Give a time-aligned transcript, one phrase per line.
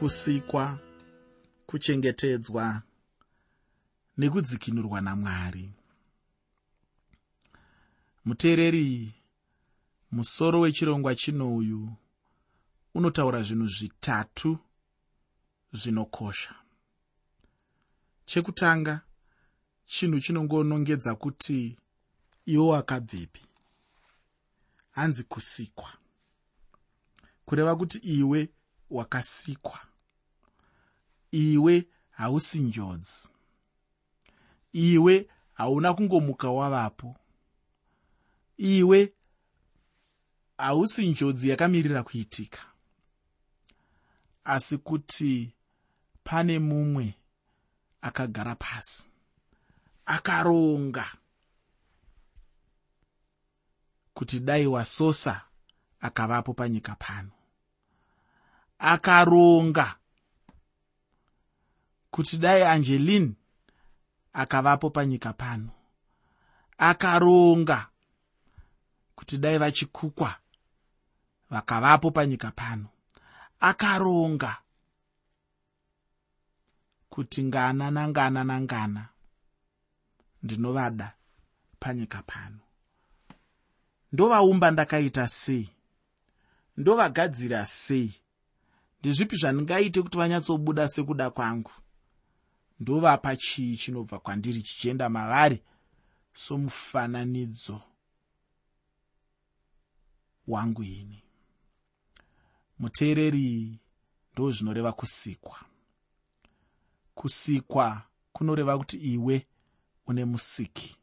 [0.00, 0.78] kusikwa
[1.66, 2.82] kuchengetedzwa
[4.18, 5.70] nekudzikinurwa namwari.
[8.24, 9.14] Muteereri
[10.12, 11.92] musoro wechirongwa chino uyu
[12.94, 14.58] unotaura zvinhu zvitatu
[15.72, 16.54] zvinokosha.
[18.24, 19.00] Chekutanga
[19.86, 21.78] chinhu chinongonongedza kuti
[22.46, 23.44] iwo wakabvepi
[24.90, 25.92] hanzi kusikwa.
[27.44, 28.48] Kureva kuti iwe
[28.90, 29.89] wakasikwa
[31.30, 33.28] iwe hausi njodzi.
[34.72, 37.16] Iwe hauna kungomuka wavapo.
[38.56, 39.12] Iwe
[40.58, 42.58] hausi njodzi yakamirira kuitika.
[44.44, 45.54] Asi kuti
[46.24, 47.14] pane mumwe
[48.00, 49.10] akagara pasi
[50.06, 51.06] akaronga
[54.14, 55.40] kuti dai wasosa
[56.00, 57.30] akavapo panyika pano.
[58.78, 59.99] Akaronga
[62.10, 63.34] kuti dai angelin
[64.32, 65.70] akavapo panyika pano.
[66.78, 67.88] Akaronga
[69.14, 70.36] kuti dai vachikukwa
[71.50, 72.88] vakavapo panyika pano.
[73.60, 74.56] Akaronga
[77.10, 79.08] kuti ngana nangana nangana
[80.42, 81.12] ndinovada
[81.80, 82.58] panyika pano.
[84.12, 85.70] Ndovaumba ndakaita sei?
[86.76, 88.14] Ndovagadzira sei?
[89.00, 91.70] Ndezvipi zvandingaite kuti vanyatsobuda sekuda kwangu
[92.80, 95.62] ndovapa chii chinobva kwandiri chichienda mavari?
[96.34, 97.80] Somufananidzo
[100.46, 101.22] wangu ini.
[102.78, 103.78] Muteereri
[104.32, 105.56] ndo zvinoreva kusikwa.
[107.14, 109.46] Kusikwa kunoreva kuti iwe
[110.06, 110.96] une musiki.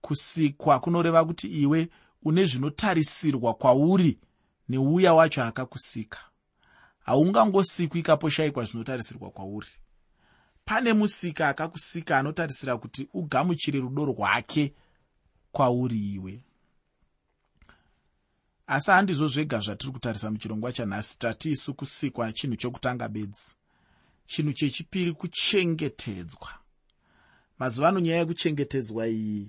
[0.00, 1.90] Kusikwa kunoreva kuti iwe
[2.22, 4.20] une zvinotarisirwa kwauri
[4.68, 6.18] neuya wacho akakusika.
[7.00, 9.68] Haungangosikwi kaposhayikwa zvinotarisirwa kwauri
[10.64, 14.74] pane musika akakusika anotarisira kuti ugamuchire rudo rwake
[15.52, 16.42] kwauri iwe
[18.72, 21.18] asi handizvo zvega zvatiri kutarisa muchirongwa chanhasi.
[21.18, 23.56] Tatiisu kusikwa chinhu chokutanga bedzi.
[24.26, 26.48] Chinhu chechipiri kuchengetedzwa.
[27.58, 29.48] Mazuva ano nyaya yekuchengetedzwa iyi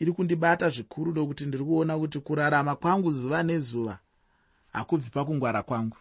[0.00, 3.98] iri kundibata zvikuru nokuti ndiri kuona kuti kurarama kwangu zuva nezuva
[4.72, 5.96] hakubvi pakungwara kwangu.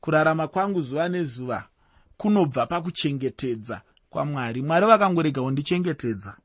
[0.00, 1.68] Kurarama kwangu zuva nezuva
[2.16, 4.62] kunobva pakuchengetedza kwamwari.
[4.62, 6.36] Mwari vakangorega kundichengetedza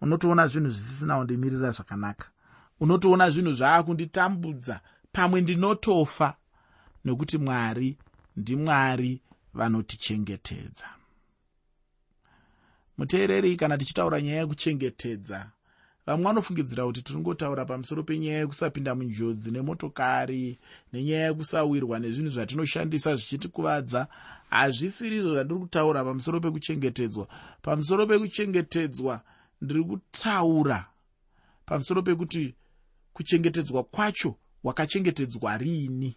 [0.00, 2.28] unotoona zvinhu zvisisina kundimirira zvakanaka.
[2.80, 4.80] Unotoona zvinhu zvaakunditambudza.
[5.12, 6.34] Pamwe ndinotofa
[7.04, 7.98] nekuti mwari
[8.36, 9.22] ndimwari
[9.54, 10.88] vanotichengetedza.
[12.98, 15.50] Muteereri kana tichitaura nyaya yekuchengetedza
[16.06, 20.58] vamwe vanofungidzira kuti tiringotaura pamusoro penyaya yekusapinda munjodzi nemotokari
[20.92, 24.08] nenyaya yekusawirwa nezvinhu zvatinoshandisa zvichitikuvadza
[24.50, 27.26] hazvisiri izvo zvandiri kutaura pamusoro pekuchengetedzwa.
[27.62, 29.20] Pamusoro pekuchengetedzwa
[29.60, 30.86] ndiri kutaura
[31.66, 32.54] pamusoro pekuti
[33.12, 36.16] kuchengetedzwa kwacho wakachengetedzwa riini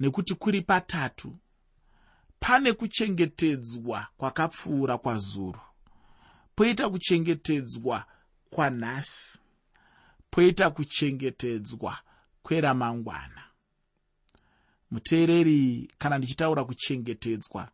[0.00, 1.36] nekuti kuri patatu
[2.40, 5.60] pane kuchengetedzwa kwakapfuura kwazuro
[6.56, 8.04] poita kuchengetedzwa
[8.50, 9.38] kwanhasi
[10.30, 11.98] poita kuchengetedzwa
[12.42, 13.42] kweramangwana.
[14.90, 17.68] Muteereri kana ndichitaura kuchengetedzwa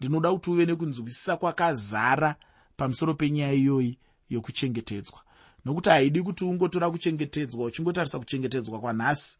[0.00, 2.36] ndinoda kuti uve nekunzwisisa kwakazara
[2.76, 3.98] pamusoro penyaya iyoyi
[4.30, 5.20] yokuchengetedzwa.
[5.64, 9.38] Nokuti haidi kuti ungotora kuchengetedzwa uchingotarisa kuchengetedzwa kwanhasi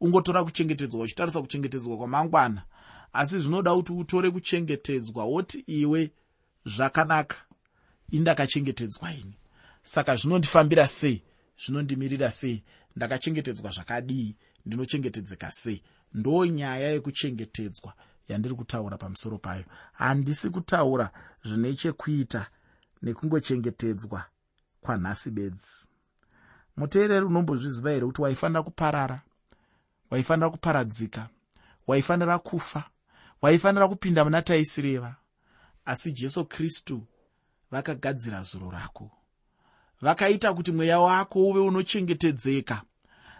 [0.00, 2.62] ungotora kuchengetedzwa uchitarisa kuchengetedzwa kwamangwana.
[3.12, 6.10] Asi zvinoda kuti utore kuchengetedzwa woti iwe
[6.64, 7.45] zvakanaka
[8.10, 9.38] indakachengetedzwa ini.
[9.82, 11.22] Saka zvinondifambira sei?
[11.58, 12.64] Zvinondimirira sei?
[12.96, 14.36] Ndakachengetedzwa zvakadii?
[14.66, 15.82] Ndinochengetedzeka sei?
[16.14, 17.94] Ndo nyaya yekuchengetedzwa
[18.28, 19.64] yandiri kutaura pamusoro payo.
[19.92, 21.10] Handisi kutaura
[21.44, 22.46] zvine chekuita
[23.02, 24.24] nekungochengetedzwa
[24.80, 25.88] kwanhasi bedzi.
[26.76, 29.22] Muteereri unombozviziva here kuti waifanira kuparara?
[30.10, 31.28] Waifanira kuparadzika?
[31.86, 32.84] Waifanira kufa?
[33.42, 35.16] Waifanira kupinda muna taisireva?
[35.84, 37.06] Asi jesu kristu
[37.70, 39.10] vakagadzira zuro rako.
[40.00, 42.82] Vakaita kuti mweya wako uve unochengetedzeka.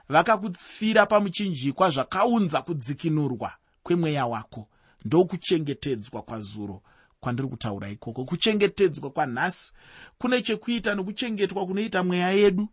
[0.08, 3.52] Vakakufira pamuchinjikwa zvakaunza kudzikinurwa
[3.82, 4.68] kwemweya wako.
[5.04, 6.82] Ndokuchengetedzwa kwazuro
[7.20, 8.24] kwandiri kutaura ikoko.
[8.24, 9.72] Kuchengetedzwa kwanhasi
[10.18, 12.68] kune chekuita nokuchengetwa kunoita mweya yedu.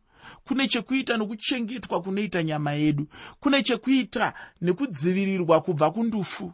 [0.46, 3.08] Kune chekuita nokuchengetwa kunoita nyama yedu.
[3.40, 6.54] Kune chekuita nekudzivirirwa kubva kundufu.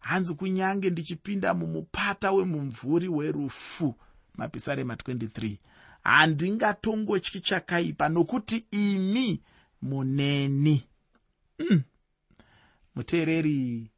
[0.00, 3.94] Hanzi kunyange ndichipinda mumupata wemumvuri werufu
[4.38, 5.56] mapisarema 23
[6.04, 9.42] handingatongotyi chakaipa nokuti imi
[9.82, 10.84] muneni
[11.58, 11.82] mm.
[12.94, 13.90] muteereri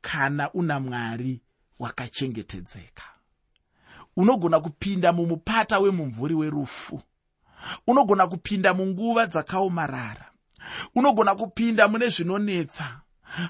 [0.00, 1.40] kana una mwari
[1.78, 3.02] wakachengetedzeka
[4.16, 7.02] unogona kupinda mumupata wemumvuri werufu
[7.86, 10.30] unogona kupinda munguva dzakaomarara
[10.94, 13.00] unogona kupinda mune zvinonetsa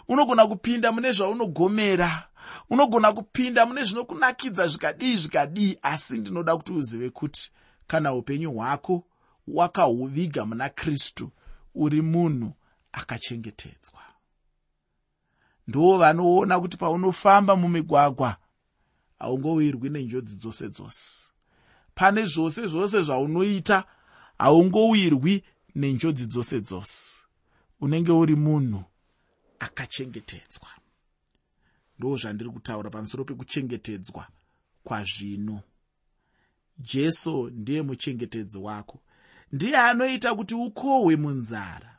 [0.08, 2.28] unogona kupinda mune zvaunogomera
[2.70, 7.52] unogona kupinda mune zvinokunakidza zvikadii zvikadii asi ndinoda kuti uzive kuti
[7.86, 9.04] kana upenyu hwako
[9.48, 11.30] wakahuviga muna kristu
[11.74, 12.52] uri munhu
[12.92, 14.00] akachengetedzwa.
[15.68, 18.36] Ndo vanoona kuti paunofamba mumigwagwa
[19.18, 21.30] haungowirwi nenjodzi dzose dzose.
[21.94, 23.84] Pane zvose zvose zvaunoita
[24.38, 25.44] haungowirwi
[25.74, 27.22] nenjodzi dzose dzose.
[27.80, 28.84] Unenge uri munhu
[29.58, 30.81] akachengetedzwa
[32.02, 34.26] ndo zvandiri kutaura pamusoro pekuchengetedzwa
[34.84, 35.60] kwazvino.
[36.78, 39.00] Jesu ndiye muchengetedzi wako.
[39.52, 41.96] Ndiye anoita kuti ukohwe munzara.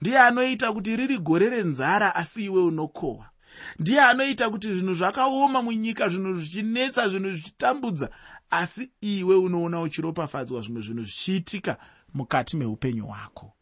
[0.00, 3.30] Ndiye anoita kuti riri gore renzara asi iwe unokohwa.
[3.78, 8.10] Ndiye anoita kuti zvinhu zvakaoma munyika zvinhu zvichinetsa zvinhu zvichitambudza
[8.50, 11.78] asi iwe unoona uchiropafadzwa zvimwe zvinhu zvichiitika
[12.14, 13.52] mukati meupenyu hwako.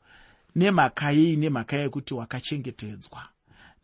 [0.54, 3.35] Nemhaka yei nemhaka yekuti wakachengetedzwa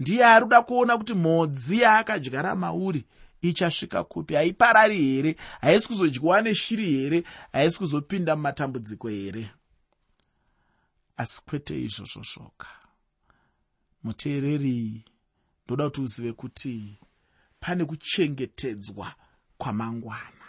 [0.02, 3.04] ndiye ari kuda kuona kuti mhodzi yaakadyara mauri
[3.42, 4.34] ichasvika kupi.
[4.34, 5.36] Haiparari here?
[5.60, 7.24] Haisi kuzodyiwa neshiri here?
[7.52, 9.50] Haisi kuzopinda mumatambudziko here?
[11.16, 12.66] Asi kwete izvozvo zvoga.
[14.04, 15.04] Muteereri
[15.66, 16.98] ndoda kuti uzive kuti
[17.60, 19.14] pane kuchengetedzwa
[19.58, 20.46] kwamangwana.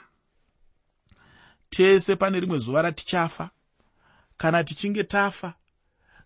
[1.69, 3.49] Tese pane rimwe zuva ratichafa.
[4.37, 5.53] Kana tichinge tafa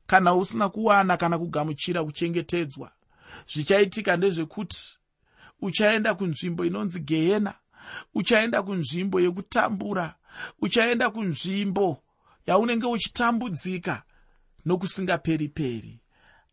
[0.07, 2.91] kana usina kuwana kana kugamuchira kuchengetedzwa
[3.53, 4.97] zvichaitika ndezvekuti
[5.61, 7.53] uchaenda kunzvimbo inonzi gehena
[8.15, 10.15] uchaenda kunzvimbo yekutambura
[10.61, 12.03] uchaenda kunzvimbo
[12.47, 14.03] yaunenge uchitambudzika
[14.65, 15.99] nokusingaperi peri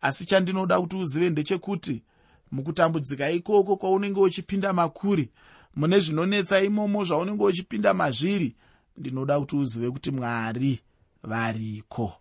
[0.00, 2.02] asi chandinoda kuti uzive ndechekuti
[2.50, 5.30] mukutambudzika ikoko kwaunenge uchipinda makuri
[5.76, 8.56] mune zvinonetsa imomo zvaunenge uchipinda mazviri
[8.96, 10.80] ndinoda kuti uzive kuti mwari
[11.22, 12.12] variko.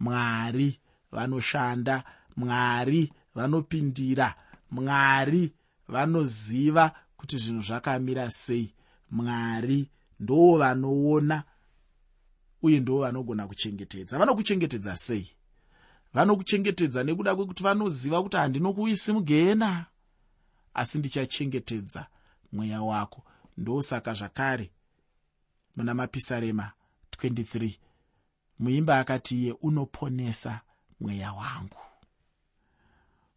[0.00, 0.80] Mwari
[1.12, 2.04] vanoshanda
[2.36, 4.34] mwari vanopindira.
[4.70, 5.52] Mwari
[5.88, 8.74] vanoziva kuti zvinhu zvakamira sei.
[9.10, 9.88] Mwari
[10.20, 11.42] ndo vanoona
[12.62, 14.18] uye ndo vanogona kuchengetedza.
[14.18, 15.30] Vanokuchengetedza sei?
[16.14, 19.86] Vanokuchengetedza nekuda kwekuti vanoziva kuti handinokuisi mugehena.
[20.74, 22.06] Asi ndichachengetedza
[22.52, 23.22] mweya wako.
[23.56, 24.70] Ndosaka zvakare
[25.76, 26.72] muna mapisarema
[27.18, 27.74] 23
[28.58, 30.60] muimba akati iye unoponesa
[31.00, 31.83] mweya wangu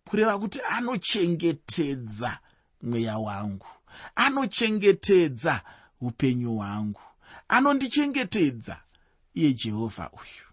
[0.07, 2.39] kureva kuti anochengetedza
[2.81, 3.67] mweya wangu
[4.15, 5.61] anochengetedza
[6.01, 7.01] upenyu hwangu
[7.47, 8.81] anondichengetedza
[9.33, 10.47] iye jehovha uyu.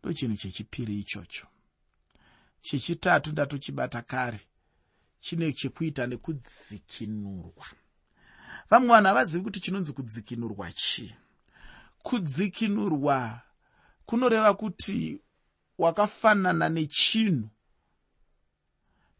[0.00, 1.46] Ndo chinhu chechipiri ichocho.
[2.60, 4.40] Chechitatu ndatochibata kare
[5.20, 7.66] chine chekuita nekudzikinurwa.
[8.70, 11.14] Vamwe vanhu havazivi kuti chinonzi kudzikinurwa chii?
[12.02, 13.40] Kudzikinurwa
[14.06, 15.20] kunoreva kuti
[15.78, 17.48] wakafanana nechinhu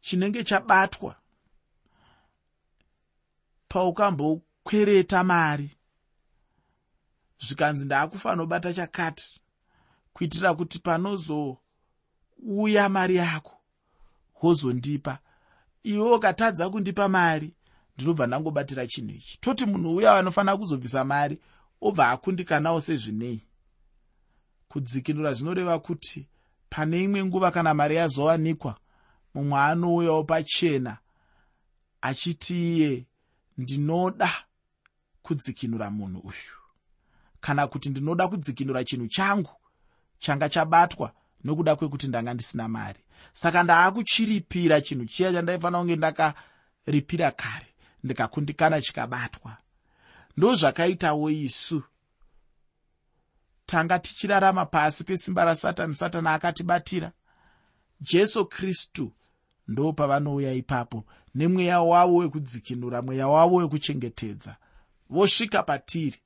[0.04, 1.16] chinenge chabatwa.
[3.68, 5.70] Paukambokwereta mari
[7.40, 9.40] zvikanzi ndaakufanira kubata chakati
[10.12, 11.58] kuitira kuti panozouya
[12.88, 13.60] mari yako
[14.42, 15.18] wozondipa.
[15.82, 17.54] Iwe ukatadza kundipa mari
[17.96, 19.38] ndinobva ndangobatira chinhu ichi.
[19.40, 21.40] Toti munhu uya anofanira kuzobvisa mari
[21.80, 23.42] obva akundikanawo sezvinei.
[24.68, 26.28] Kudzikinura zvinoreva kuti
[26.70, 28.78] pane imwe nguva kana mari yazowanikwa
[29.34, 30.98] mumwe anouyawo pachena
[32.00, 33.06] achiti iye
[33.58, 34.30] ndinoda
[35.22, 36.56] kudzikinura munhu uyu.
[37.40, 39.50] Kana kuti ndinoda kudzikinura chinhu changu
[40.18, 41.12] changa chabatwa
[41.44, 43.00] nokuda kwekuti ndanga ndisina mari.
[43.32, 47.66] Saka ndaakuchiripira chinhu chiya chandaifanira kunge ndakaripira kare
[48.04, 49.56] ndikakundikana chikabatwa.
[50.36, 51.82] Ndo zvakaitawo isu.
[53.66, 57.12] Tanga tichirarama pasi pesimba rasatani satani akatibatira
[58.00, 59.12] jesu kristu
[59.68, 61.04] ndo pavanouya ipapo
[61.34, 64.56] nemweya wavo wekudzikinura mweya wavo wekuchengetedza
[65.10, 66.18] vosvika patiri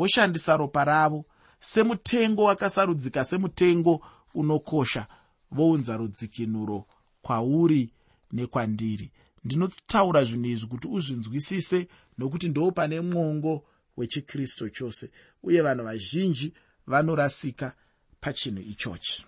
[0.00, 1.24] voshandisa ropa ravo.
[1.60, 5.06] Semutengo wakasarudzika semutengo unokosha
[5.50, 6.84] vounza rudzikinuro
[7.22, 7.92] kwauri
[8.32, 9.12] nekwandiri.
[9.44, 11.88] Ndinotaura zvinhu izvi kuti uzvinzwisise
[12.18, 13.64] nokuti ndo pane mwongo
[13.96, 15.10] wechikristu chose
[15.42, 16.54] uye vanhu vazhinji
[16.86, 17.74] vanorasika
[18.20, 19.26] pachinhu ichochi.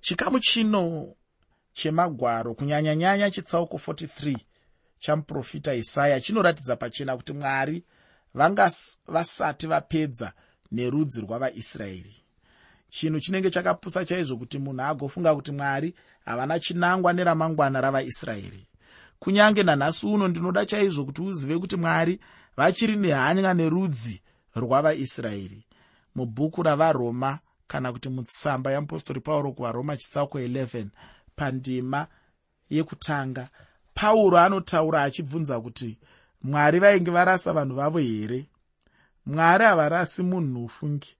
[0.00, 1.14] Chikamu chino
[1.76, 4.36] chemagwaro kunyanyanyanya chitsauko 43
[4.98, 7.84] chamuprofita isaya chinoratidza pachena kuti mwari
[8.34, 8.70] vanga
[9.06, 10.32] vasati vapedza
[10.72, 12.16] nerudzi rwavaisraeri.
[12.90, 18.66] Chinhu chinenge chakapusa chaizvo kuti munhu agofunga kuti mwari havana chinangwa neramangwana ravaisraeri.
[19.18, 22.20] Kunyange nanhasi uno ndinoda chaizvo kuti uzive kuti mwari
[22.56, 24.22] vachiri nehanya nerudzi
[24.54, 25.66] rwavaisraeri.
[26.14, 30.86] Mubhuku ravaroma kana kuti mutsamba yeapostori pauro kuvaroma chitsauko 11
[31.36, 32.06] pandima
[32.70, 33.48] yekutanga.
[33.94, 35.98] Pauro anotaura achibvunza kuti
[36.42, 38.46] mwari vainge varasa vanhu vavo here?
[39.26, 41.16] Mwari havarasi munhu noufungi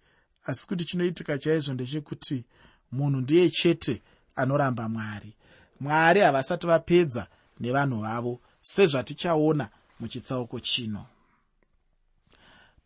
[0.47, 2.45] asi kuti chinoitika chaizvo ndechekuti
[2.93, 4.03] munhu ndiye chete
[4.37, 5.37] anoramba mwari.
[5.81, 7.27] Mwari havasati vapedza
[7.61, 9.69] nevanhu vavo sezvatichaona
[10.01, 11.07] muchitsauko chino.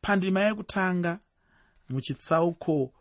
[0.01, 1.19] Pandima yekutanga
[1.89, 2.93] muchitsauko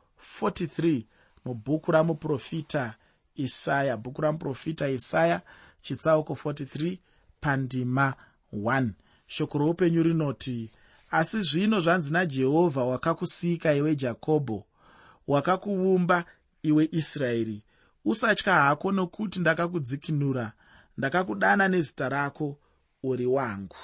[0.42, 1.04] 43
[1.46, 2.96] mubhuku ramuprofita
[3.46, 5.42] isaya bhuku ramuprofita isaya
[5.82, 6.98] chitsauko 43
[7.42, 8.14] pandima
[8.54, 8.90] 1
[9.28, 10.72] shoko roupenyu rinoti
[11.12, 14.66] asi zvino zvanzi najehovha wakakusika iwe jakobho
[15.28, 16.26] wakakuumba
[16.64, 17.64] iwe israeri.
[18.06, 20.52] Usatya hako nokuti ndakakudzikinura
[20.98, 22.58] ndakakudana nezita rako
[23.04, 23.76] uri wangu.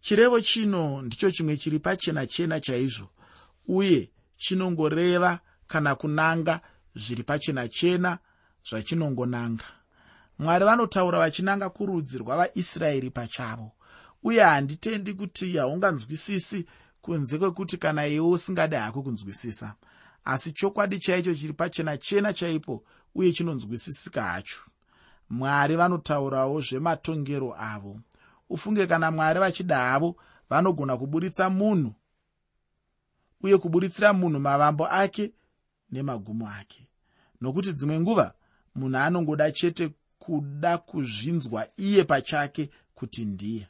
[0.00, 3.08] Chirevo chino ndicho chimwe chiri pachena chena chaizvo
[3.68, 6.60] uye chinongoreva kana kunanga
[6.96, 8.18] zviri pachena chena
[8.68, 9.64] zvachinongonanga.
[10.38, 13.72] Mwari vanotaura vachinanga kurudzi rwavaisraeri pachavo.
[14.22, 16.66] Uye handitendi kuti haunganzwisisi
[17.00, 19.74] kunze kwekuti kana iwe usingadi hako kunzwisisa
[20.24, 22.84] asi chokwadi chaicho chiri pachena chena chaipo
[23.14, 24.62] uye chinonzwisisika hacho.
[25.30, 28.00] Mwari vanotaurawo zvematongero avo.
[28.50, 30.16] Ufunge kana mwari vachida havo
[30.50, 31.94] vanogona kuburitsa munhu
[33.40, 35.32] uye kuburitsira munhu mavambo ake
[35.90, 36.85] nemagumo ake
[37.40, 38.34] nokuti dzimwe nguva
[38.74, 43.68] munhu anongoda chete kuda kuzvinzwa iye pachake kuti ndiye.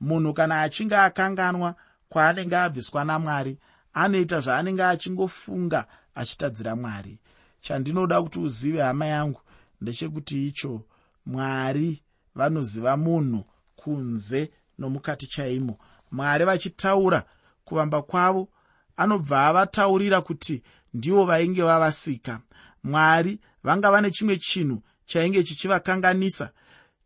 [0.00, 1.74] Munhu kana achinge akanganwa
[2.08, 3.58] kwaanenge abviswa namwari
[3.92, 7.18] anoita zvaanenge achingofunga achitadzira mwari.
[7.60, 9.40] Chandinoda kuti uzive hama yangu
[9.80, 10.82] ndechekuti icho
[11.26, 12.02] mwari
[12.34, 13.44] vanoziva munhu
[13.76, 15.78] kunze nomukati chaimo.
[16.12, 17.24] Mwari vachitaura
[17.64, 18.48] kuvamba kwavo
[18.96, 20.62] anobva avataurira kuti
[20.94, 22.40] ndivo vainge vavasika
[22.84, 26.50] mwari vanga vane chimwe chinhu chainge chichivakanganisa.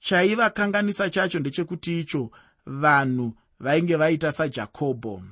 [0.00, 2.30] Chaivakanganisa chacho ndechekuti icho
[2.66, 5.22] vanhu vainge vaita sajakobho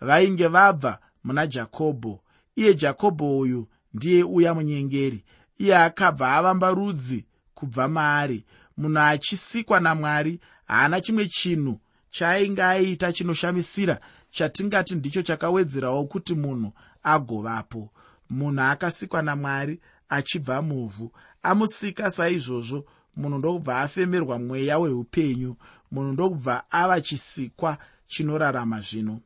[0.00, 2.20] vainge vabva muna jakobho
[2.56, 5.24] iye jakobho uyu ndiye uya munyengeri.
[5.58, 8.44] Iye akabva avamba rudzi kubva maari.
[8.76, 16.72] Munhu achisikwa namwari haana chimwe chinhu chaainge aita chinoshamisira chatingati ndicho chakawedzerawo kuti munhu
[17.02, 17.90] agovapo
[18.32, 21.12] munhu akasikwa namwari achibva muvhu.
[21.42, 22.84] Amusika saizvozvo
[23.16, 25.56] munhu ndokubva afemerwa mweya weupenyu
[25.90, 29.20] munhu ndokubva ava chisikwa chinorarama zvino.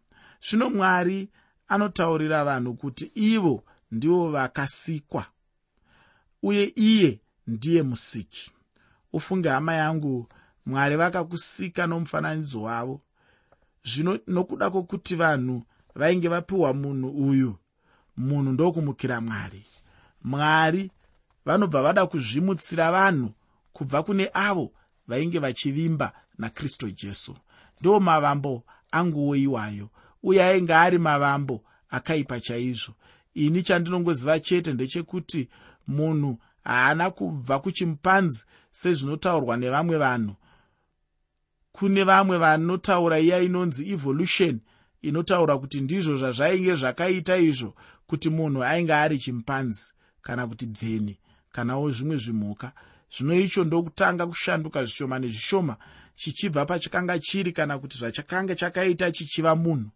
[0.47, 1.29] Zvino mwari
[1.69, 5.25] anotaurira vanhu kuti ivo ndivo vakasikwa
[6.43, 8.53] uye iye ndiye musiki.
[9.13, 10.29] Ufunge hama yangu
[10.67, 13.01] mwari vakakusika nomufananidzo wavo.
[13.85, 15.63] Zvino nokuda kwokuti vanhu
[15.95, 17.59] vainge vapiwa munhu uyu
[18.17, 19.63] munhu ndokumukira mwari.
[20.25, 20.91] Mwari
[21.45, 23.33] vanobva vada kuzvimutsira vanhu
[23.73, 24.73] kubva kune avo
[25.09, 27.37] vainge vachivimba nakristu jesu.
[27.81, 29.89] Ndo mavambo anguwo iwayo
[30.23, 32.95] uye ainge ari mavambo akaipa chaizvo.
[33.35, 35.49] Ini chandinongoziva chete ndechekuti
[35.87, 40.35] munhu haana kubva kuchimupanzi sezvinotaurwa nevamwe vanhu.
[41.73, 44.61] Kune vamwe vanotaura iya inonzi evolution
[45.03, 47.75] inotaura kuti ndizvo zvazvainge zvakaita izvo
[48.07, 51.19] kuti munhu ainge ari chimupanzi kana kuti bveni
[51.53, 52.73] kanawo zvimwe zvimhuka.
[53.11, 55.77] Zvino icho ndokutanga kushanduka zvishoma nezvishoma
[56.17, 59.91] chichibva pachakanga chiri kana kuti zvachakanga chakaita chichiva munhu.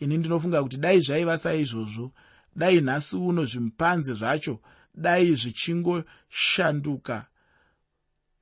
[0.00, 2.12] Ini ndinofunga kuti dai zvaiva saizvozvo.
[2.56, 4.60] Dai nhasi uno zvimupanzi zvacho
[4.94, 7.26] dai zvichingoshanduka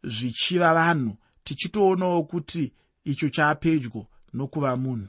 [0.04, 1.16] zvichiva vanhu.
[1.44, 2.72] Tichitoonawo kuti
[3.04, 5.08] icho chaapedyo nokuva munhu.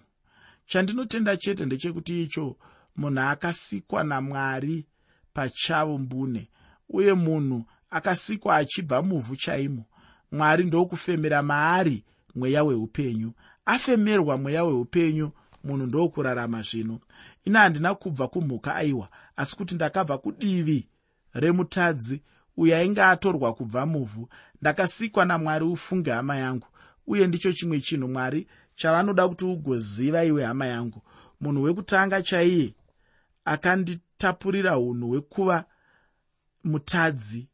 [0.65, 2.57] Chandinotenda chete ndechekuti icho
[2.95, 4.85] munhu akasikwa namwari
[5.33, 6.50] pachavo mbune
[6.89, 9.85] uye munhu akasikwa achibva muvhu chaimo.
[10.31, 12.03] Mwari ndokufemera maari
[12.35, 13.31] mweya weupenyu.
[13.65, 15.31] Afemerwa mweya weupenyu
[15.63, 17.00] munhu ndokurarama zvino.
[17.45, 20.88] Ina handina kubva kumhuka aiwa asi kuti ndakabva kudivi
[21.33, 22.21] remutadzi
[22.57, 24.29] uyo ainge atorwa kubva muvhu.
[24.62, 26.67] Ndakasikwa namwari ufunge hama yangu
[27.07, 31.01] uye ndicho chimwe chinhu mwari chavanoda kuti ugoziva iwe hama yangu.
[31.41, 32.73] Munhu wekutanga chaiye
[33.45, 35.65] akanditapurira unhu hwekuva
[36.63, 37.47] mutadzi.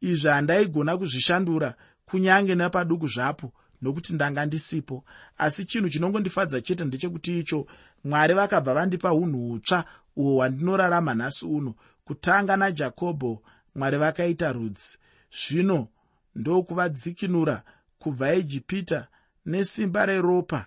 [0.00, 1.74] Izvi handaigona kuzvishandura
[2.06, 5.04] kunyange napaduku zvapo nokuti ndanga ndisipo.
[5.38, 7.66] Asi chinhu chinongondifadza chete ndechekuti icho
[8.04, 9.84] mwari vakabva vandipa unhu hutsva
[10.16, 11.74] uhwo hwandinorarama nhasi uno
[12.04, 13.42] kutanga najakobho
[13.74, 14.98] mwari vakaita rudzi.
[15.30, 15.88] Zvino
[16.34, 17.62] ndokuvadzikinura
[17.98, 19.06] kubva ejipita
[19.46, 20.66] nesimba reropa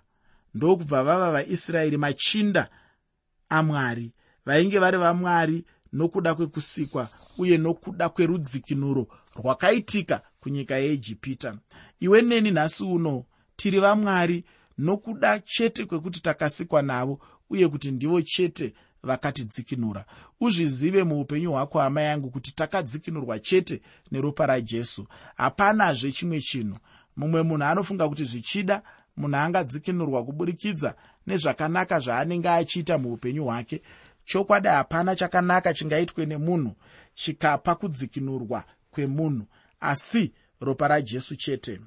[0.53, 2.69] ndokubva vava vaisraeri machinda
[3.49, 4.13] amwari
[4.47, 11.57] vainge vari vamwari nokuda kwekusikwa uye nokuda kwerudzikinuro rwakaitika kunyika yeijipita
[11.99, 13.23] iwe neni nhasi uno
[13.55, 14.43] tiri vamwari
[14.77, 18.73] nokuda chete kwekuti takasikwa navo uye kuti ndivo chete
[19.03, 20.05] vakatidzikinura.
[20.41, 25.07] Uzvizive muupenyu hwako hama yangu kuti takadzikinurwa chete neropa rajesu.
[25.35, 26.77] Hapanazve chimwe chinhu.
[27.17, 28.81] Mumwe munhu anofunga kuti zvichida
[29.17, 30.95] munhu angadzikinurwa kuburikidza
[31.27, 33.81] nezvakanaka zvaanenge achiita muupenyu hwake
[34.27, 36.75] chokwadi hapana chakanaka chingaitwe nemunhu
[37.13, 39.45] chikapa kudzikinurwa kwemunhu.
[39.79, 41.81] Asi ropa rajesu chete.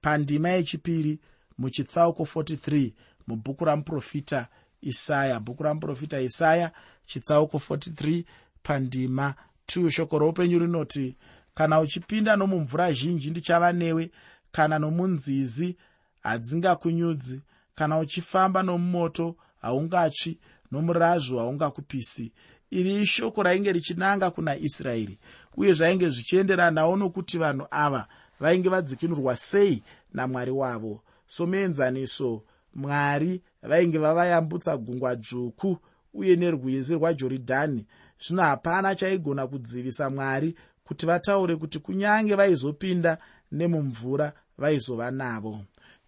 [0.00, 1.18] Pandima yechipiri
[1.58, 2.92] muchitsauko 43
[3.26, 4.48] mubhuku ramuprofita
[4.80, 5.40] isaya.
[5.40, 6.72] Bhuku ramuprofita isaya
[7.06, 8.24] chitsauko 43
[8.62, 9.34] pandima
[9.68, 11.16] 2 shoko roupenyu rinoti
[11.54, 14.10] kana uchipinda nomumvura zhinji ndichava newe
[14.52, 15.76] kana nomunzizi
[16.22, 17.42] hadzingakunyudzi
[17.74, 20.38] kana uchifamba nomumoto haungatsvi
[20.72, 22.32] nomurazvo haungakupisi.
[22.70, 25.18] Iri ishoko rainge richinanga kuna israeri
[25.56, 28.06] uye zvainge zvichienderanawo nokuti vanhu ava
[28.40, 29.82] vainge vadzikinurwa sei
[30.12, 31.02] namwari wavo.
[31.26, 32.42] Somuenzaniso
[32.74, 35.78] mwari vainge vavayambutsa gungwa dzvuku
[36.14, 37.86] uye nerwizi rwajorodhani
[38.20, 43.18] zvino hapana chaigona kudzivisa mwari kuti vataure kuti kunyange vaizopinda
[43.52, 45.60] nemumvura vaizova navo.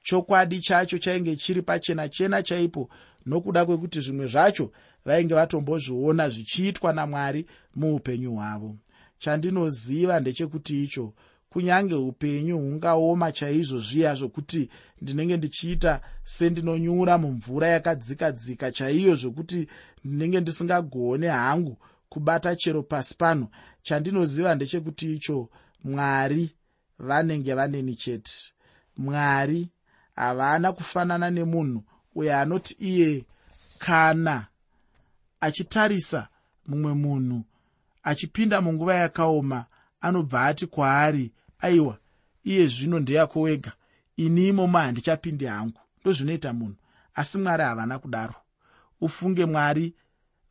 [0.02, 2.88] Chokwadi chacho chainge chiri pachena chena chaipo
[3.26, 4.72] nokuda kwekuti zvimwe zvacho
[5.04, 8.76] vainge vatombozviona zvichiitwa namwari muupenyu hwavo.
[9.18, 11.14] Chandinoziva ndechekuti icho
[11.50, 14.70] kunyange upenyu hungaoma chaizvo zviya zvokuti
[15.02, 19.68] ndinenge ndichiita sendinonyura mumvura yakadzika dzika chaiyo zvokuti
[20.04, 23.48] ndinenge ndisingagone hangu kubata chero pasi pano.
[23.82, 25.48] Chandinoziva ndechekuti icho
[25.84, 26.50] mwari
[26.98, 28.32] vanenge vaneni chete.
[28.96, 29.68] Mwari
[30.16, 31.82] havana kufanana nemunhu
[32.18, 33.24] uyo anoti iye
[33.78, 34.46] kana
[35.40, 36.28] achitarisa
[36.66, 37.38] mumwe munhu
[38.02, 39.60] achipinda munguva yakaoma
[40.00, 41.98] anobva ati kwaari aiwa
[42.44, 43.72] iye zvino ndeyako wega.
[44.16, 45.80] Ini imomo handichapindi hangu.
[46.00, 46.76] Ndozvinoita munhu.
[47.14, 48.34] Asi mwari havana kudaro.
[49.00, 49.94] Ufunge mwari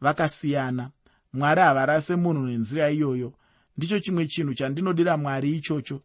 [0.02, 0.90] vakasiyana.
[1.34, 3.34] Mwari havarase munhu nenzira iyoyo.
[3.78, 6.02] Ndicho chimwe chinhu chandinodira mwari ichocho.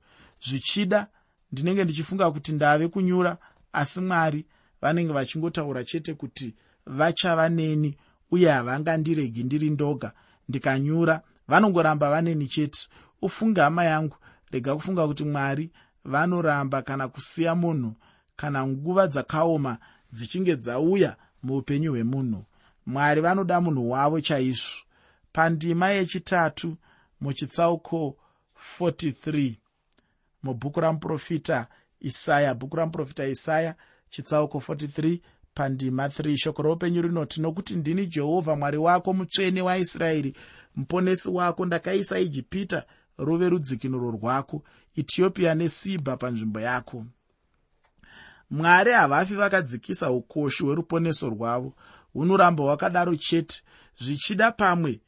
[0.48, 1.06] Zvichida
[1.52, 3.38] ndinenge ndichifunga kuti ndave kunyura
[3.72, 4.44] asi mwari
[4.82, 6.54] vanenge vachingotaura chete kuti
[6.86, 7.96] vachava neni
[8.30, 10.12] uye havangandiregi ndiri ndoga.
[10.48, 12.88] Ndikanyura vanongoramba vaneni chete.
[13.22, 14.16] Ufunge hama yangu
[14.50, 15.70] rega kufunga kuti mwari
[16.04, 17.94] vanoramba kana kusiya munhu
[18.36, 19.78] kana nguva dzakaoma
[20.12, 22.44] dzichinge dzauya muupenyu hwemunhu.
[22.86, 24.84] Mwari vanoda munhu wavo chaizvo.
[25.32, 26.76] Pandima yechitatu
[27.20, 28.16] muchitsauko
[28.80, 29.54] 43
[30.42, 31.66] mubhuku ramuprofita
[32.00, 33.74] isaya bhuku ramuprofita isaya
[34.12, 35.20] chitsauko 43
[35.54, 40.34] pandima 3 shoko roupenyu rinoti nokuti ndini jehovha mwari wako mutsvene waisraeri
[40.76, 42.84] muponesi wako ndakaisa ijipita
[43.18, 44.62] ruve rudzikinuro rwako
[44.96, 47.06] etiopia nesibha panzvimbo yako.
[48.50, 51.74] Mwari havafi vakadzikisa ukoshi hweruponeso rwavo.
[52.12, 53.62] Hunoramba hwakadaro chete.
[54.00, 55.00] Zvichida pamwe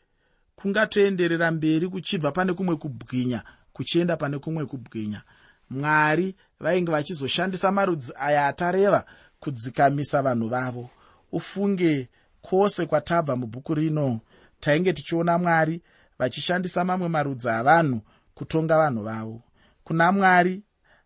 [0.57, 5.23] kungatoenderera mberi kuchibva pane kumwe kubwinya kuchienda pane kumwe kubwinya.
[5.71, 9.05] Mwari vainge vachizoshandisa marudzi aya atareva
[9.41, 10.91] kudzikamisa vanhu vavo.
[11.33, 12.09] Ufunge
[12.41, 14.21] kwose kwatabva mubhuku rino.
[14.61, 15.83] Tainge tichiona mwari
[16.19, 18.01] vachishandisa mamwe marudzi avanhu
[18.35, 19.43] kutonga vanhu vavo.
[19.85, 20.63] Kuna mwari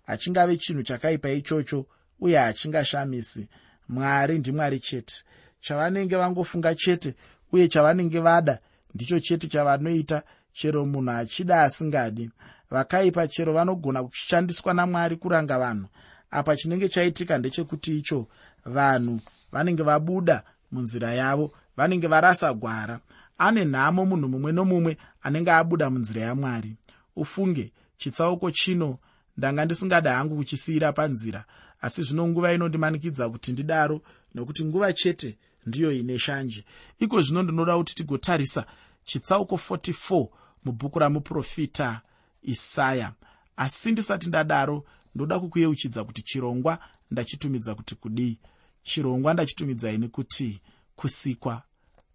[0.06, 1.86] hachingave chinhu chakaipa ichocho
[2.20, 3.48] uye hachingashamisi.
[3.88, 5.24] Mwari ndimwari chete.
[5.60, 7.14] Chavanenge vangofunga chete
[7.52, 8.58] uye chavanenge vada
[8.94, 10.22] ndicho chete chavanoita.
[10.52, 12.30] Chero munhu achida asingadi
[12.70, 15.86] vakaipa chero vanogona kushandiswa namwari kuranga vanhu.
[16.30, 18.28] Apa chinenge chaitika ndechekuti icho
[18.64, 19.20] vanhu
[19.52, 23.00] vanenge vabuda munzira yavo vanenge varasa gwara.
[23.38, 26.76] Ane nhamo munhu mumwe nomumwe anenge abuda munzira yamwari.
[27.16, 28.98] Ufunge chitsauko chino
[29.36, 31.44] ndanga ndisingada hangu kuchisiyira panzira
[31.80, 34.00] asi zvino nguva inondimanikidza kuti ndidaro
[34.34, 36.64] nokuti nguva chete ndiyo ine shanje.
[36.98, 38.66] Iko zvino ndinoda kuti tigotarisa
[39.04, 40.28] chitsauko 44
[40.64, 42.00] mubhuku ramuprofita
[42.48, 43.12] isaya.
[43.56, 44.84] Asi ndisati ndadaro
[45.14, 46.78] ndoda kukuyeuchidza kuti chirongwa
[47.10, 48.38] ndachitumidza kuti kudii.
[48.82, 50.60] Chirongwa ndachitumidzai nekuti
[50.96, 51.62] kusikwa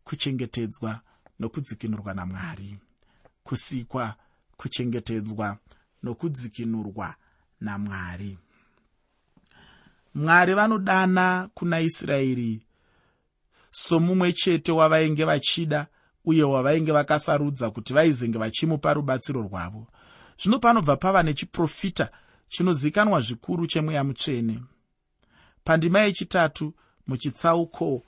[0.04, 1.02] kuchengetedzwa
[1.40, 2.80] nokudzikinurwa namwari.
[3.44, 4.16] Kusikwa
[4.58, 5.58] kuchengetedzwa
[6.04, 7.16] nokudzikinurwa
[7.62, 8.38] namwari.
[10.16, 12.66] Mwari vanodana kuna israeri.
[13.72, 15.88] Somumwe chete wavainge vachida
[16.26, 19.88] uye wavainge vakasarudza kuti vaizenge vachimupa rubatsiro rwavo
[20.42, 22.10] zvino panobva pava nechiprofita
[22.48, 24.60] chinozivikanwa zvikuru chemweya mutsvene.
[25.64, 26.74] Pandima yechitatu
[27.08, 28.04] muchitsauko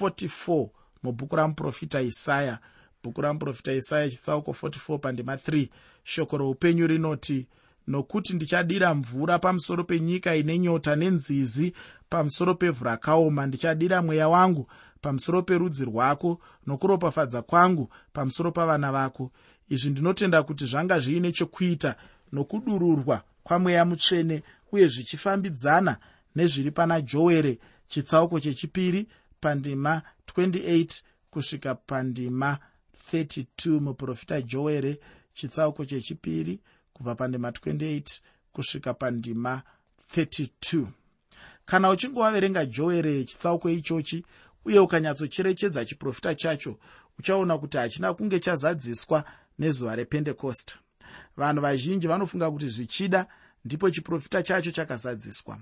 [0.00, 0.68] 44
[1.02, 2.58] mubhuku ramuprofita isaya.
[3.02, 5.68] Bhuku ramuprofita isaya chitsauko 44 pandima 3
[6.02, 7.46] shoko roupenyu rinoti
[7.86, 11.72] nokuti ndichadira mvura pamusoro penyika ine nyota nenzizi
[12.08, 19.30] pamusoro pevhu rakaoma ndichadira mweya wangu pamusoro perudzi rwako nokuropafadza kwangu pamusoro pavana vako
[19.68, 21.96] izvi ndinotenda kuti zvanga zviine chekuita
[22.32, 25.96] nokudururwa kwamweya mutsvene uye zvichifambidzana
[26.36, 29.08] nezviri pana jowere chitsauko chechipiri
[29.40, 32.58] pandima 28 kusvika pandima
[33.12, 35.00] 32 muprofita jowere
[35.34, 36.60] chitsauko chechipiri
[36.92, 38.20] kubva pandima 28
[38.52, 39.62] kusvika pandima
[40.16, 40.86] 32
[41.66, 44.24] kana uchinge waverenga jowere chitsauko ichochi
[44.64, 46.78] uye ukanyatsocherechedza chiprofita chacho
[47.18, 49.24] uchaona kuti hachina kunge chazadziswa
[49.58, 50.74] nezuva rependekosta
[51.36, 53.26] vanhu vazhinji vanofunga kuti zvichida
[53.64, 55.58] ndipo chiprofita chacho chakazadziswa.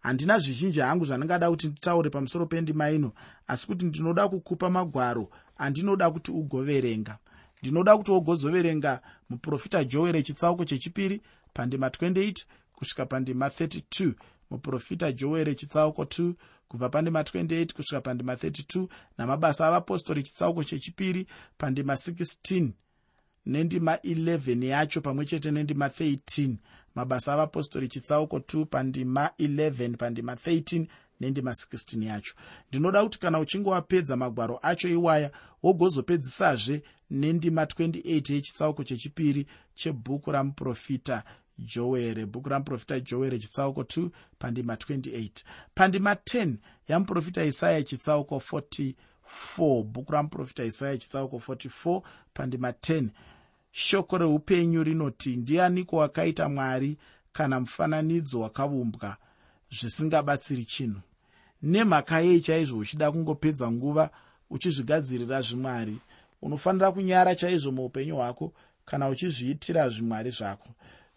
[0.00, 3.12] Handina zvizhinji hangu zvandingada kuti nditaure pamusoro pendima ino
[3.46, 7.18] asi kuti ndinoda kukupa magwaro andinoda kuti ugoverenga.
[7.62, 11.22] Ndinoda kuti wogozoverenga muprofita joere chitsauko chechipiri
[11.54, 14.12] pandima 28 kusvika pandima 32
[14.50, 16.32] muprofita joere chitsauko 2
[16.68, 21.26] kubva pandima 28 kusvika pandima 32 namabasa avapostori chitsauko chechipiri
[21.58, 22.68] pandima 16
[23.46, 26.54] nendima 11 yacho pamwe chete nendima 13
[26.94, 30.86] mabasa avapostori chitsauko 2 pandima 11 pandima 13
[31.20, 32.34] nendima 16 yacho.
[32.68, 35.30] Ndinoda kuti kana uchinge wapedza magwaro acho iwaya
[35.62, 41.22] wogozopedzisazve nendima 28 yechitsauko chechipiri chebhuku ramuprofita
[41.58, 42.26] joere.
[42.26, 45.30] Bhuku ramuprofita joere chitsauko 2 pandima 28
[45.74, 46.54] pandima 10
[46.88, 52.02] yamuprofita isaya chitsauko 44 bhuku ramuprofita isaya chitsauko 44
[52.34, 53.08] pandima 10
[53.78, 56.96] shoko reupenyu rinoti ndianiko wakaita mwari
[57.32, 59.16] kana mufananidzo wakaumbwa
[59.70, 61.00] zvisingabatsiri chinhu.
[61.62, 64.10] Nemhaka yei chaizvo uchida kungopedza nguva
[64.50, 65.98] uchizvigadzirira zvimwari?
[66.42, 68.52] Unofanira kunyara chaizvo muupenyu hwako
[68.84, 70.68] kana uchizviitira zvimwari zvako.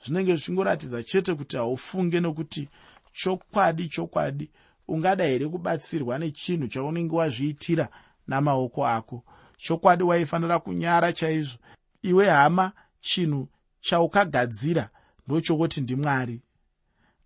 [0.06, 2.70] Zvinenge zvichingoratidza chete kuti haufunge nokuti
[3.14, 4.50] chokwadi chokwadi
[4.88, 7.90] ungada here kubatsirwa nechinhu chaunenge wazviitira
[8.28, 9.24] namaoko ako?
[9.58, 11.58] Chokwadi waifanira kunyara chaizvo
[12.02, 13.48] iwe hama chinhu
[13.82, 14.90] chaukagadzira
[15.28, 16.42] ndochokoti ndimwari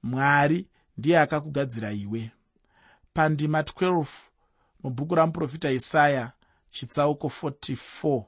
[0.04, 0.68] mwari.
[0.98, 2.32] Ndiye akakugadzira iwe.
[3.14, 4.06] Pandima 12
[4.84, 6.32] mubhuku ramuprofita isaya
[6.72, 8.24] chitsauko 44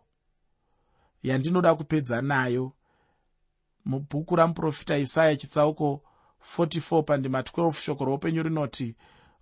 [1.23, 2.71] yandinoda kupedza nayo.
[3.86, 6.01] Mubhuku ramuprofita isaya chitsauko
[6.58, 8.95] 44 pandima 12 shoko roupenyu rinoti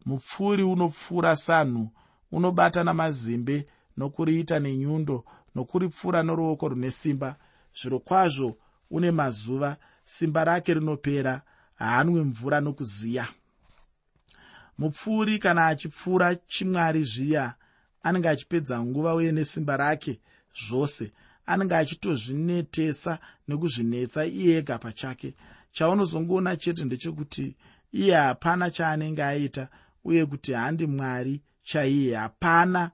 [0.06, 1.90] mupfuri unopfuura sanhu
[2.32, 7.36] unobata namazimbe nokuriita nenyundo nokuripfuura noruoko rune simba.
[7.76, 8.58] Zviro kwazvo
[8.92, 11.42] une mazuva simba rake rinopera
[11.76, 13.28] haanwi mvura nokuziya.
[14.78, 17.54] Mupfuuri kana achipfuura chimwari zviya
[18.04, 20.20] anenge achipedza nguva uye nesimba rake
[20.68, 21.12] zvose
[21.46, 25.36] anenge achitozvinetesa nekuzvinetsa iye ega pachake.
[25.72, 27.56] Chaunozongoona chete ndechekuti
[27.92, 29.68] iye hapana chaanenge aita
[30.04, 32.92] uye kuti handi mwari chaiye hapana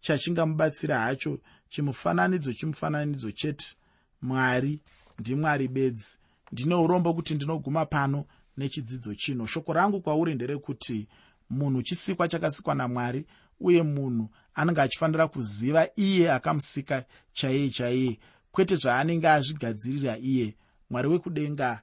[0.00, 3.76] chachingamubatsira hacho chimufananidzo chimufananidzo chete.
[4.22, 4.80] Mwari
[5.18, 6.18] ndimwari bedzi.
[6.52, 8.24] Ndine urombo kuti ndinoguma pano
[8.56, 9.46] nechidzidzo chino.
[9.46, 11.08] Shoko rangu kwauri nderekuti
[11.50, 13.26] munhu chisikwa chakasikwa namwari
[13.60, 18.18] uye munhu anenge achifanira kuziva iye akamusika chaiye chaiye.
[18.52, 20.56] Kwete zvaanenge azvigadzirira iye
[20.90, 21.82] mwari wekudenga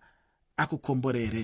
[0.57, 1.41] akukomborere